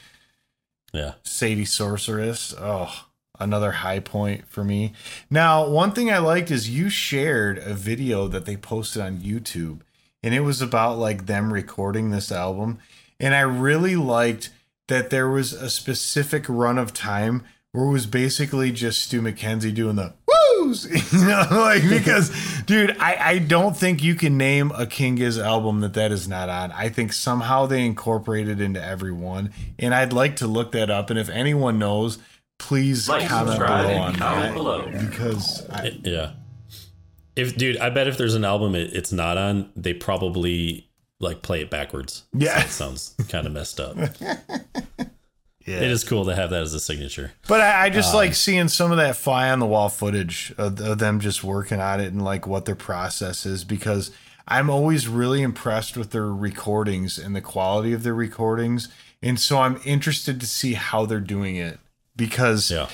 Yeah. 0.93 1.13
Sadie 1.23 1.65
Sorceress. 1.65 2.53
Oh, 2.57 3.07
another 3.39 3.71
high 3.71 3.99
point 3.99 4.47
for 4.47 4.63
me. 4.63 4.93
Now, 5.29 5.67
one 5.67 5.91
thing 5.91 6.11
I 6.11 6.19
liked 6.19 6.51
is 6.51 6.69
you 6.69 6.89
shared 6.89 7.57
a 7.57 7.73
video 7.73 8.27
that 8.27 8.45
they 8.45 8.55
posted 8.55 9.01
on 9.01 9.17
YouTube, 9.17 9.81
and 10.23 10.33
it 10.33 10.39
was 10.39 10.61
about 10.61 10.97
like 10.97 11.25
them 11.25 11.51
recording 11.53 12.09
this 12.09 12.31
album. 12.31 12.79
And 13.19 13.35
I 13.35 13.41
really 13.41 13.95
liked 13.95 14.49
that 14.87 15.09
there 15.09 15.29
was 15.29 15.53
a 15.53 15.69
specific 15.69 16.45
run 16.47 16.77
of 16.77 16.93
time 16.93 17.43
where 17.71 17.85
it 17.85 17.91
was 17.91 18.05
basically 18.05 18.71
just 18.71 19.03
Stu 19.03 19.21
Mackenzie 19.21 19.71
doing 19.71 19.95
the 19.95 20.13
woos, 20.27 20.85
you 21.13 21.25
know, 21.27 21.47
like 21.51 21.87
because, 21.89 22.31
dude, 22.65 22.95
I 22.99 23.17
I 23.19 23.37
don't 23.39 23.75
think 23.75 24.03
you 24.03 24.15
can 24.15 24.37
name 24.37 24.71
a 24.71 24.85
King 24.85 25.15
Giz 25.15 25.37
album 25.37 25.81
that 25.81 25.93
that 25.95 26.11
is 26.11 26.27
not 26.27 26.49
on. 26.49 26.71
I 26.71 26.89
think 26.89 27.13
somehow 27.13 27.65
they 27.65 27.85
incorporated 27.85 28.61
into 28.61 28.83
every 28.83 29.11
one, 29.11 29.51
and 29.79 29.93
I'd 29.93 30.13
like 30.13 30.37
to 30.37 30.47
look 30.47 30.71
that 30.73 30.89
up. 30.89 31.09
And 31.09 31.17
if 31.17 31.29
anyone 31.29 31.79
knows, 31.79 32.19
please 32.59 33.09
like, 33.09 33.27
comment 33.27 33.59
below 33.59 33.97
on 33.97 34.13
that 34.19 34.53
below. 34.53 34.89
because 34.91 35.67
I, 35.69 35.99
yeah. 36.03 36.33
If 37.35 37.57
dude, 37.57 37.77
I 37.77 37.89
bet 37.89 38.07
if 38.07 38.17
there's 38.17 38.35
an 38.35 38.45
album 38.45 38.75
it, 38.75 38.93
it's 38.93 39.11
not 39.11 39.37
on, 39.37 39.71
they 39.75 39.93
probably 39.93 40.89
like 41.19 41.41
play 41.41 41.61
it 41.61 41.69
backwards. 41.69 42.23
Yeah, 42.33 42.59
so 42.59 42.65
it 42.65 42.69
sounds 42.69 43.15
kind 43.29 43.47
of 43.47 43.53
messed 43.53 43.79
up. 43.79 43.97
Yeah. 45.65 45.77
It 45.77 45.91
is 45.91 46.03
cool 46.03 46.25
to 46.25 46.35
have 46.35 46.49
that 46.49 46.61
as 46.61 46.73
a 46.73 46.79
signature. 46.79 47.31
But 47.47 47.61
I, 47.61 47.85
I 47.85 47.89
just 47.89 48.13
um, 48.13 48.17
like 48.17 48.33
seeing 48.33 48.67
some 48.67 48.91
of 48.91 48.97
that 48.97 49.15
fly 49.15 49.49
on 49.49 49.59
the 49.59 49.65
wall 49.65 49.87
footage 49.89 50.53
of, 50.57 50.79
of, 50.81 50.99
them 50.99 51.21
just 51.21 51.43
working 51.43 51.79
on 51.79 52.01
it 52.01 52.11
and 52.11 52.21
like 52.21 52.45
what 52.45 52.65
their 52.65 52.75
process 52.75 53.45
is 53.45 53.63
because 53.63 54.11
I'm 54.47 54.69
always 54.69 55.07
really 55.07 55.41
impressed 55.41 55.95
with 55.95 56.11
their 56.11 56.27
recordings 56.27 57.17
and 57.17 57.33
the 57.33 57.41
quality 57.41 57.93
of 57.93 58.03
their 58.03 58.13
recordings. 58.13 58.89
And 59.21 59.39
so 59.39 59.59
I'm 59.59 59.79
interested 59.85 60.41
to 60.41 60.47
see 60.47 60.73
how 60.73 61.05
they're 61.05 61.21
doing 61.21 61.55
it 61.55 61.79
because, 62.15 62.69
yeah. 62.69 62.89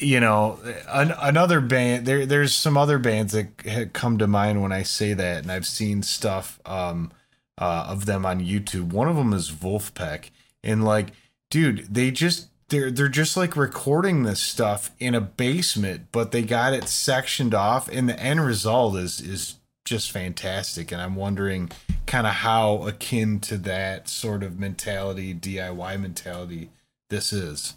You 0.00 0.18
know, 0.18 0.58
an, 0.88 1.14
another 1.20 1.60
band, 1.60 2.04
there, 2.04 2.26
there's 2.26 2.52
some 2.52 2.76
other 2.76 2.98
bands 2.98 3.32
that 3.32 3.92
come 3.92 4.18
to 4.18 4.26
mind 4.26 4.60
when 4.60 4.72
I 4.72 4.82
say 4.82 5.14
that. 5.14 5.42
And 5.42 5.52
I've 5.52 5.66
seen 5.66 6.02
stuff 6.02 6.60
um, 6.66 7.12
uh, 7.58 7.86
of 7.88 8.06
them 8.06 8.26
on 8.26 8.40
YouTube. 8.40 8.92
One 8.92 9.08
of 9.08 9.16
them 9.16 9.32
is 9.32 9.50
Vulfpeck, 9.50 10.30
And 10.62 10.84
like, 10.84 11.12
dude, 11.50 11.94
they 11.94 12.10
just 12.10 12.48
they're 12.68 12.90
they're 12.90 13.08
just 13.08 13.36
like 13.36 13.56
recording 13.56 14.22
this 14.22 14.40
stuff 14.40 14.90
in 14.98 15.14
a 15.14 15.20
basement, 15.20 16.06
but 16.12 16.32
they 16.32 16.42
got 16.42 16.72
it 16.72 16.88
sectioned 16.88 17.54
off, 17.54 17.88
and 17.88 18.08
the 18.08 18.18
end 18.18 18.44
result 18.44 18.96
is 18.96 19.20
is 19.20 19.56
just 19.84 20.10
fantastic. 20.10 20.90
And 20.90 21.00
I'm 21.00 21.14
wondering 21.14 21.70
kind 22.06 22.26
of 22.26 22.34
how 22.34 22.86
akin 22.86 23.38
to 23.40 23.56
that 23.58 24.08
sort 24.08 24.42
of 24.42 24.58
mentality, 24.58 25.34
DIY 25.34 26.00
mentality, 26.00 26.70
this 27.10 27.32
is. 27.32 27.74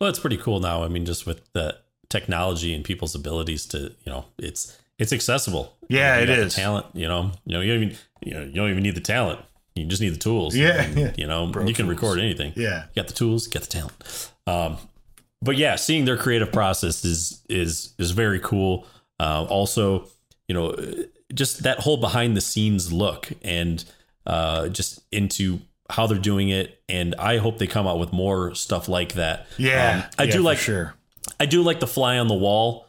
Well, 0.00 0.10
it's 0.10 0.18
pretty 0.18 0.36
cool 0.36 0.60
now. 0.60 0.82
I 0.82 0.88
mean, 0.88 1.04
just 1.04 1.26
with 1.26 1.50
the 1.52 1.76
technology 2.08 2.74
and 2.74 2.84
people's 2.84 3.14
abilities 3.14 3.66
to, 3.66 3.78
you 4.04 4.12
know, 4.12 4.24
it's 4.38 4.78
it's 4.98 5.12
accessible. 5.12 5.76
Yeah, 5.88 6.16
you 6.18 6.24
it 6.24 6.30
is. 6.30 6.54
talent, 6.54 6.86
you 6.94 7.08
know, 7.08 7.32
you 7.44 7.54
know, 7.54 7.60
you 7.60 7.72
don't 7.74 7.82
even 7.82 7.96
you 8.22 8.34
know, 8.34 8.42
you 8.42 8.52
don't 8.52 8.70
even 8.70 8.82
need 8.82 8.94
the 8.94 9.00
talent. 9.00 9.40
You 9.74 9.86
just 9.86 10.02
need 10.02 10.10
the 10.12 10.18
tools. 10.18 10.54
Yeah. 10.56 10.82
And, 10.82 11.14
you 11.18 11.26
know, 11.26 11.50
Pro 11.52 11.64
you 11.66 11.72
can 11.72 11.86
tools. 11.86 11.96
record 11.96 12.18
anything. 12.20 12.52
Yeah. 12.56 12.84
You 12.94 13.02
got 13.02 13.08
the 13.08 13.14
tools, 13.14 13.46
get 13.46 13.62
the 13.62 13.68
talent. 13.68 14.30
Um, 14.46 14.76
but 15.42 15.56
yeah, 15.56 15.76
seeing 15.76 16.04
their 16.04 16.16
creative 16.16 16.52
process 16.52 17.04
is 17.04 17.42
is 17.48 17.94
is 17.98 18.10
very 18.10 18.40
cool. 18.40 18.86
Uh, 19.18 19.46
also, 19.48 20.08
you 20.48 20.54
know, 20.54 20.74
just 21.32 21.62
that 21.62 21.78
whole 21.80 21.96
behind 21.96 22.36
the 22.36 22.40
scenes 22.40 22.92
look 22.92 23.28
and 23.42 23.84
uh, 24.26 24.68
just 24.68 25.00
into 25.12 25.60
how 25.90 26.06
they're 26.06 26.18
doing 26.18 26.48
it. 26.48 26.82
And 26.88 27.14
I 27.16 27.38
hope 27.38 27.58
they 27.58 27.66
come 27.66 27.86
out 27.86 27.98
with 27.98 28.12
more 28.12 28.54
stuff 28.54 28.88
like 28.88 29.14
that. 29.14 29.46
Yeah, 29.58 30.04
um, 30.04 30.10
I 30.18 30.22
yeah, 30.24 30.32
do 30.32 30.42
like 30.42 30.58
sure. 30.58 30.94
I 31.38 31.46
do 31.46 31.62
like 31.62 31.80
the 31.80 31.86
fly 31.86 32.18
on 32.18 32.28
the 32.28 32.34
wall 32.34 32.86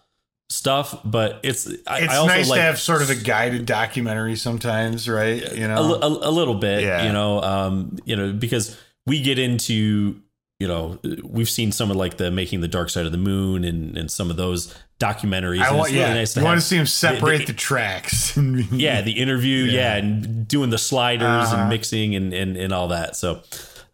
stuff, 0.50 1.00
but 1.04 1.40
it's 1.44 1.68
I, 1.88 2.02
it's 2.02 2.14
I 2.14 2.26
nice 2.28 2.50
like, 2.50 2.58
to 2.58 2.64
have 2.64 2.80
sort 2.80 3.02
of 3.02 3.10
a 3.10 3.16
guided 3.16 3.66
documentary 3.66 4.36
sometimes, 4.36 5.08
right? 5.08 5.54
You 5.54 5.68
know, 5.68 5.96
a, 5.96 6.00
a, 6.00 6.30
a 6.30 6.32
little 6.32 6.56
bit, 6.56 6.84
yeah. 6.84 7.06
you 7.06 7.14
know, 7.14 7.42
um, 7.42 7.98
you 8.06 8.16
know, 8.16 8.34
because 8.34 8.78
we 9.06 9.22
get 9.22 9.40
into 9.40 10.22
you 10.60 10.68
know 10.68 11.00
we've 11.24 11.50
seen 11.50 11.72
some 11.72 11.90
of 11.90 11.98
like 11.98 12.18
the 12.18 12.30
making 12.30 12.62
the 12.62 12.68
dark 12.68 12.90
side 12.90 13.06
of 13.06 13.12
the 13.12 13.18
moon 13.18 13.64
and 13.64 13.98
and 13.98 14.12
some 14.12 14.30
of 14.30 14.38
those 14.38 14.76
documentaries. 15.02 15.62
I 15.62 15.74
want, 15.74 15.92
yeah, 15.92 16.04
really 16.04 16.20
nice 16.20 16.38
you 16.38 16.44
want 16.44 16.62
to 16.62 16.66
see 16.66 16.78
them 16.78 16.86
separate 16.86 17.40
the, 17.40 17.46
the, 17.46 17.54
the 17.54 17.58
tracks. 17.58 18.38
yeah, 18.72 19.02
the 19.02 19.14
interview, 19.14 19.64
yeah. 19.64 19.72
yeah. 19.74 19.96
and 19.98 20.48
doing 20.48 20.70
the 20.70 20.78
sliders 20.78 21.28
uh-huh. 21.28 21.58
and 21.58 21.70
mixing 21.70 22.16
and 22.16 22.34
and 22.34 22.56
and 22.56 22.72
all 22.72 22.90
that. 22.90 23.16
So, 23.16 23.42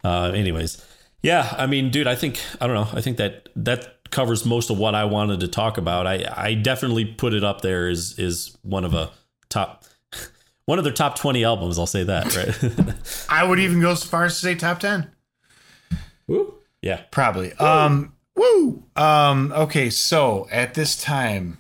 uh, 0.04 0.32
anyways. 0.36 0.84
Yeah, 1.24 1.52
I 1.58 1.66
mean, 1.66 1.90
dude, 1.90 2.08
I 2.08 2.16
think 2.16 2.40
I 2.62 2.68
don't 2.68 2.76
know. 2.76 2.98
I 2.98 3.02
think 3.02 3.18
that 3.18 3.50
that 3.56 4.12
covers 4.12 4.46
most 4.46 4.70
of 4.70 4.78
what 4.78 4.96
I 4.96 5.06
wanted 5.06 5.40
to 5.40 5.48
talk 5.48 5.78
about. 5.78 6.06
I 6.06 6.26
I 6.36 6.54
definitely 6.54 7.06
put 7.06 7.34
it 7.34 7.44
up 7.44 7.62
there 7.62 7.88
as 7.88 8.18
is 8.20 8.56
one 8.62 8.86
of 8.86 8.94
a 8.94 9.10
top 9.50 9.86
one 10.66 10.78
of 10.78 10.84
their 10.84 10.94
top 10.94 11.18
20 11.18 11.44
albums, 11.44 11.80
I'll 11.80 11.88
say 11.88 12.04
that, 12.04 12.36
right? 12.36 12.96
I 13.30 13.44
would 13.44 13.60
even 13.60 13.82
go 13.82 13.96
so 13.96 14.08
far 14.08 14.26
as 14.26 14.36
to 14.36 14.40
say 14.42 14.56
top 14.56 14.80
10. 14.80 15.10
Woo. 16.28 16.56
Yeah. 16.82 17.02
Probably. 17.12 17.54
Woo. 17.60 17.66
Um 17.66 18.14
woo. 18.38 18.84
Um 18.96 19.52
okay, 19.54 19.90
so 19.90 20.48
at 20.52 20.74
this 20.74 21.02
time 21.02 21.58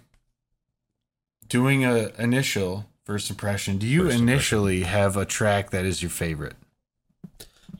doing 1.49 1.83
a 1.83 2.11
initial 2.17 2.85
first 3.03 3.29
impression, 3.29 3.77
do 3.77 3.87
you 3.87 4.05
first 4.05 4.19
initially 4.19 4.77
impression. 4.77 4.99
have 4.99 5.17
a 5.17 5.25
track 5.25 5.71
that 5.71 5.85
is 5.85 6.01
your 6.01 6.11
favorite? 6.11 6.55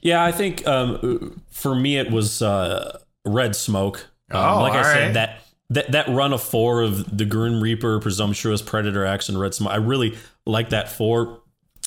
Yeah, 0.01 0.23
I 0.23 0.31
think 0.31 0.65
um, 0.67 1.41
for 1.49 1.75
me 1.75 1.97
it 1.97 2.11
was 2.11 2.41
uh, 2.41 2.99
Red 3.25 3.55
Smoke. 3.55 4.07
Um, 4.31 4.57
oh, 4.57 4.61
like 4.61 4.73
I 4.73 4.83
said, 4.83 5.05
right. 5.05 5.13
that 5.13 5.41
that 5.69 5.91
that 5.91 6.07
run 6.09 6.33
of 6.33 6.41
four 6.41 6.81
of 6.81 7.17
the 7.17 7.25
Grim 7.25 7.61
Reaper, 7.61 7.99
Presumptuous, 7.99 8.61
Predator 8.61 9.05
X, 9.05 9.29
and 9.29 9.39
Red 9.39 9.53
Smoke. 9.53 9.73
I 9.73 9.77
really 9.77 10.17
like 10.45 10.69
that 10.69 10.89
four. 10.89 11.41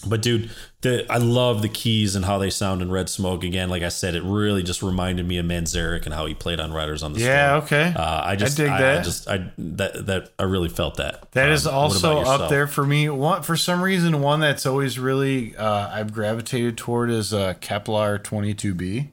But 0.06 0.22
dude, 0.22 0.50
the 0.80 1.10
I 1.12 1.18
love 1.18 1.62
the 1.62 1.68
keys 1.68 2.16
and 2.16 2.24
how 2.24 2.38
they 2.38 2.50
sound 2.50 2.80
in 2.80 2.90
Red 2.90 3.08
Smoke. 3.08 3.44
Again, 3.44 3.68
like 3.68 3.82
I 3.82 3.88
said, 3.90 4.14
it 4.14 4.22
really 4.22 4.62
just 4.62 4.82
reminded 4.82 5.26
me 5.26 5.38
of 5.38 5.46
Manzarek 5.46 6.04
and 6.06 6.14
how 6.14 6.26
he 6.26 6.34
played 6.34 6.58
on 6.58 6.72
Riders 6.72 7.02
on 7.02 7.12
the 7.12 7.20
Storm. 7.20 7.32
Yeah, 7.32 7.64
Storm. 7.64 7.82
okay. 7.82 7.98
Uh, 7.98 8.22
I 8.24 8.36
just 8.36 8.58
I 8.58 8.62
dig 8.62 8.72
I, 8.72 8.80
that. 8.80 8.98
I 8.98 9.02
just 9.02 9.28
I 9.28 9.50
that 9.58 10.06
that 10.06 10.30
I 10.38 10.44
really 10.44 10.68
felt 10.68 10.96
that. 10.96 11.30
That 11.32 11.48
um, 11.48 11.52
is 11.52 11.66
also 11.66 12.20
up 12.20 12.48
there 12.48 12.66
for 12.66 12.84
me. 12.84 13.08
One 13.08 13.42
for 13.42 13.56
some 13.56 13.82
reason, 13.82 14.22
one 14.22 14.40
that's 14.40 14.64
always 14.64 14.98
really 14.98 15.56
uh, 15.56 15.90
I've 15.90 16.12
gravitated 16.12 16.78
toward 16.78 17.10
is 17.10 17.34
uh, 17.34 17.54
Kepler 17.60 18.18
twenty 18.18 18.54
two 18.54 18.74
B. 18.74 19.10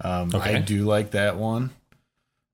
Um, 0.00 0.30
okay. 0.34 0.56
I 0.56 0.58
do 0.60 0.84
like 0.84 1.12
that 1.12 1.36
one. 1.36 1.70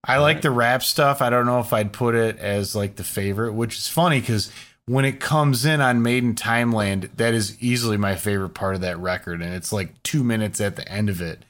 I 0.02 0.16
All 0.16 0.22
like 0.22 0.36
right. 0.36 0.42
the 0.42 0.50
rap 0.50 0.82
stuff. 0.82 1.20
I 1.20 1.28
don't 1.28 1.46
know 1.46 1.60
if 1.60 1.72
I'd 1.72 1.92
put 1.92 2.14
it 2.14 2.38
as 2.38 2.74
like 2.74 2.96
the 2.96 3.04
favorite, 3.04 3.52
which 3.52 3.76
is 3.76 3.88
funny 3.88 4.20
because 4.20 4.50
when 4.90 5.04
it 5.04 5.20
comes 5.20 5.64
in 5.64 5.80
on 5.80 6.02
Made 6.02 6.25
in 6.25 6.35
Timeland, 6.35 7.11
that 7.16 7.32
is 7.35 7.62
easily 7.62 7.97
my 7.97 8.16
favorite 8.16 8.54
part 8.54 8.75
of 8.75 8.80
that 8.80 8.99
record, 8.99 9.40
and 9.42 9.54
it's 9.54 9.73
like 9.73 10.02
two 10.02 10.25
minutes 10.25 10.61
at 10.61 10.75
the 10.76 10.88
end 10.90 11.09
of 11.09 11.20
it. 11.20 11.44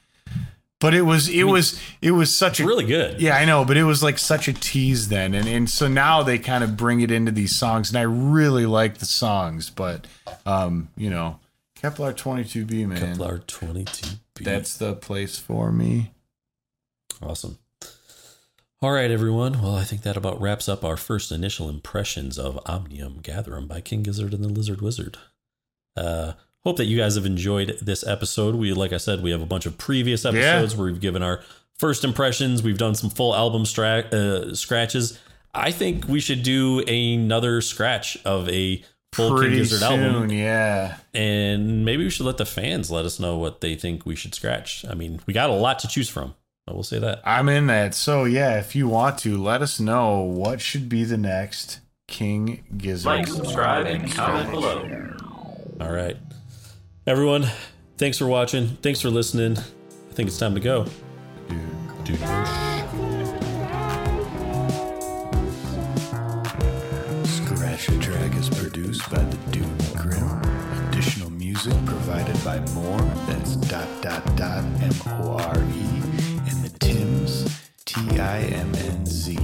but 0.79 0.93
it 0.93 1.01
was 1.01 1.27
it 1.29 1.43
was 1.43 1.79
it 2.01 2.11
was 2.11 2.35
such 2.35 2.59
a 2.59 2.65
Really 2.65 2.85
good. 2.85 3.21
yeah, 3.21 3.35
I 3.37 3.45
know, 3.45 3.65
but 3.65 3.77
it 3.77 3.83
was 3.83 4.01
like 4.03 4.17
such 4.19 4.47
a 4.47 4.53
tease 4.53 5.07
then, 5.09 5.33
and 5.33 5.47
and 5.47 5.69
so 5.69 5.87
now 5.87 6.23
they 6.23 6.37
kind 6.39 6.63
of 6.63 6.75
bring 6.77 7.01
it 7.01 7.09
into 7.11 7.31
these 7.31 7.55
songs, 7.55 7.89
and 7.89 7.97
I 7.97 8.03
really 8.03 8.65
like 8.65 8.97
the 8.99 9.05
songs, 9.05 9.69
but 9.69 10.05
um, 10.45 10.89
you 10.95 11.09
know, 11.09 11.39
Kepler 11.75 12.13
twenty 12.13 12.43
two 12.43 12.65
B 12.65 12.85
man, 12.85 12.99
Kepler 12.99 13.39
22B. 13.39 14.17
that's 14.43 14.77
the 14.77 14.93
place 14.93 15.37
for 15.39 15.71
me. 15.71 16.11
Awesome. 17.23 17.57
All 18.83 18.93
right, 18.93 19.11
everyone. 19.11 19.61
Well, 19.61 19.75
I 19.75 19.83
think 19.83 20.01
that 20.01 20.17
about 20.17 20.41
wraps 20.41 20.67
up 20.67 20.83
our 20.83 20.97
first 20.97 21.31
initial 21.31 21.69
impressions 21.69 22.39
of 22.39 22.59
Omnium 22.65 23.19
Gatherum 23.21 23.67
by 23.67 23.79
King 23.79 24.01
Gizzard 24.01 24.33
and 24.33 24.43
the 24.43 24.47
Lizard 24.47 24.81
Wizard. 24.81 25.19
Uh, 25.95 26.33
hope 26.63 26.77
that 26.77 26.85
you 26.85 26.97
guys 26.97 27.13
have 27.13 27.27
enjoyed 27.27 27.77
this 27.79 28.03
episode. 28.07 28.55
We, 28.55 28.73
like 28.73 28.91
I 28.91 28.97
said, 28.97 29.21
we 29.21 29.29
have 29.29 29.41
a 29.43 29.45
bunch 29.45 29.67
of 29.67 29.77
previous 29.77 30.25
episodes 30.25 30.75
where 30.75 30.87
we've 30.87 30.99
given 30.99 31.21
our 31.21 31.43
first 31.77 32.03
impressions. 32.03 32.63
We've 32.63 32.79
done 32.79 32.95
some 32.95 33.11
full 33.11 33.35
album 33.35 33.67
stra- 33.67 34.09
uh, 34.11 34.55
scratches. 34.55 35.19
I 35.53 35.69
think 35.69 36.07
we 36.07 36.19
should 36.19 36.41
do 36.41 36.79
another 36.87 37.61
scratch 37.61 38.17
of 38.25 38.49
a 38.49 38.83
full 39.13 39.39
King 39.39 39.51
Gizzard 39.51 39.81
soon, 39.81 40.03
album, 40.15 40.31
yeah. 40.31 40.97
and 41.13 41.85
maybe 41.85 42.03
we 42.03 42.09
should 42.09 42.25
let 42.25 42.37
the 42.37 42.47
fans 42.47 42.89
let 42.89 43.05
us 43.05 43.19
know 43.19 43.37
what 43.37 43.61
they 43.61 43.75
think 43.75 44.07
we 44.07 44.15
should 44.15 44.33
scratch. 44.33 44.83
I 44.89 44.95
mean, 44.95 45.19
we 45.27 45.35
got 45.35 45.51
a 45.51 45.53
lot 45.53 45.77
to 45.79 45.87
choose 45.87 46.09
from. 46.09 46.33
I 46.67 46.73
will 46.73 46.83
say 46.83 46.99
that. 46.99 47.21
I'm 47.25 47.49
in 47.49 47.67
that. 47.67 47.95
So 47.95 48.23
yeah, 48.25 48.59
if 48.59 48.75
you 48.75 48.87
want 48.87 49.17
to, 49.19 49.37
let 49.41 49.61
us 49.61 49.79
know 49.79 50.21
what 50.21 50.61
should 50.61 50.87
be 50.89 51.03
the 51.03 51.17
next 51.17 51.79
King 52.07 52.63
Gizzard. 52.77 53.05
Like, 53.05 53.27
subscribe, 53.27 53.87
and 53.87 54.11
comment 54.11 54.51
below. 54.51 55.15
All 55.79 55.91
right. 55.91 56.17
Everyone, 57.07 57.47
thanks 57.97 58.17
for 58.17 58.27
watching. 58.27 58.67
Thanks 58.81 59.01
for 59.01 59.09
listening. 59.09 59.57
I 59.57 60.13
think 60.13 60.27
it's 60.27 60.37
time 60.37 60.53
to 60.53 60.59
go. 60.59 60.85
Scratch 67.25 67.87
the 67.87 67.97
Track 67.99 68.35
is 68.35 68.49
produced 68.49 69.09
by 69.09 69.23
the 69.23 69.37
Dude 69.51 69.65
Grim. 69.95 70.41
Additional 70.89 71.31
music 71.31 71.73
provided 71.85 72.41
by 72.43 72.59
More. 72.73 72.99
That's 73.27 73.55
dot 73.55 73.87
dot 74.01 74.23
dot 74.35 74.63
M 74.81 74.93
O 75.07 75.37
R 75.39 75.57
E 75.57 75.57
and 75.57 76.03
the 76.03 76.11
Tims 76.11 76.20
I 78.19 78.39
M 78.39 78.73
N 78.75 79.05
Z. 79.05 79.37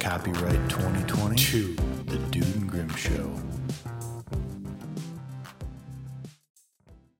Copyright 0.00 0.68
2022. 0.68 1.74
The 2.04 2.18
Dude 2.30 2.44
and 2.56 2.68
Grim 2.70 2.88
Show. 2.90 3.45